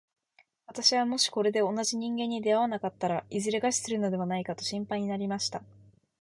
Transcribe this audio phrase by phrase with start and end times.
[0.65, 5.61] 私はもしこれで同じ人間に出会わなかったら、いずれ餓死するのではないかと心配になりました。